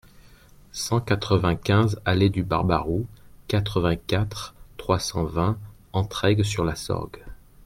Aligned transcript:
cent 0.71 0.99
quatre-vingt-quinze 0.99 2.01
allée 2.05 2.31
du 2.31 2.41
Barbaroux, 2.41 3.05
quatre-vingt-quatre, 3.47 4.55
trois 4.77 4.97
cent 4.97 5.25
vingt, 5.25 5.59
Entraigues-sur-la-Sorgue 5.93 7.23